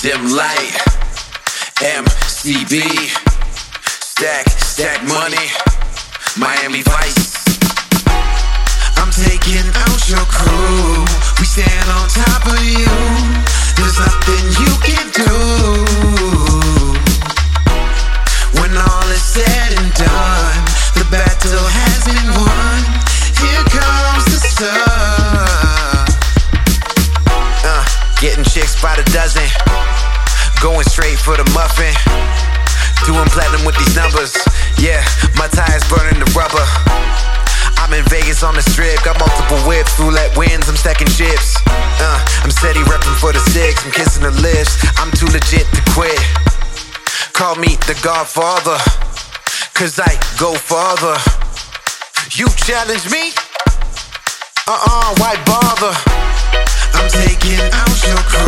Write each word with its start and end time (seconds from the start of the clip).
Dimlyt, 0.00 0.78
MCB, 1.82 3.10
stack, 3.98 4.48
stack 4.48 5.02
money, 5.08 5.50
Miami 6.38 6.82
Vice. 6.82 7.58
I'm 8.94 9.10
taking 9.10 9.66
out 9.74 10.08
your 10.08 10.22
crew. 10.30 11.04
We 11.40 11.46
stand 11.46 11.90
on 11.90 12.08
top 12.14 12.46
of 12.46 12.62
you. 12.62 12.86
There's 13.74 13.98
nothing 13.98 14.44
you 14.62 14.72
can 14.86 15.10
do. 15.10 15.34
When 18.60 18.70
all 18.78 19.08
is 19.10 19.20
said 19.20 19.78
and 19.82 19.92
done, 19.94 20.64
the 20.94 21.08
battle 21.10 21.66
has 21.74 22.04
been 22.06 22.40
won. 22.40 22.47
By 28.82 28.94
the 28.96 29.06
dozen. 29.10 29.46
Going 30.60 30.86
straight 30.86 31.18
for 31.18 31.36
the 31.36 31.46
muffin. 31.54 31.94
Doing 33.06 33.28
platinum 33.30 33.64
with 33.64 33.78
these 33.78 33.94
numbers. 33.94 34.34
Yeah, 34.78 35.02
my 35.38 35.48
tires 35.48 35.82
burning 35.90 36.18
the 36.18 36.30
rubber. 36.34 36.64
I'm 37.78 37.94
in 37.94 38.04
Vegas 38.10 38.42
on 38.42 38.54
the 38.54 38.62
strip, 38.62 39.02
got 39.02 39.18
multiple 39.18 39.58
whips, 39.64 39.98
roulette 39.98 40.36
wins, 40.36 40.68
I'm 40.68 40.76
stacking 40.76 41.08
chips. 41.08 41.56
Uh, 41.66 42.18
I'm 42.44 42.50
steady 42.50 42.80
repping 42.84 43.16
for 43.16 43.32
the 43.32 43.40
six, 43.54 43.84
I'm 43.86 43.92
kissing 43.92 44.22
the 44.22 44.34
lips, 44.42 44.76
I'm 44.98 45.10
too 45.16 45.26
legit 45.32 45.64
to 45.72 45.82
quit. 45.96 46.20
Call 47.32 47.56
me 47.56 47.80
the 47.88 47.96
Godfather, 48.02 48.76
cause 49.72 49.98
I 49.98 50.12
go 50.38 50.52
farther. 50.54 51.16
You 52.36 52.46
challenge 52.66 53.08
me? 53.10 53.32
Uh 54.68 54.76
uh, 54.76 55.14
why 55.16 55.32
bother? 55.48 55.94
I'm 56.92 57.08
taking 57.08 57.56
out 57.72 57.96
your 58.04 58.20
crew, 58.28 58.47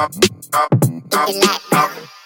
You 0.00 0.08
like, 1.40 1.60
bro. 1.70 2.19